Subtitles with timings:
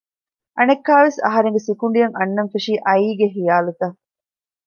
[0.57, 3.97] އަނެއްކާވެސް އަހަރެންގެ ސިކުނޑިއަށް އަންނަންފެށީ އައީގެ ޚިޔާލުތައް